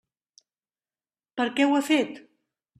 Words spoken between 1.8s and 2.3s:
ha fet?